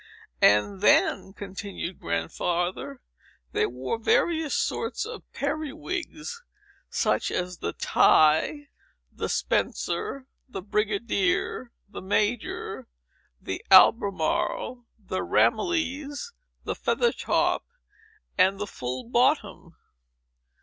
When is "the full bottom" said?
18.57-19.75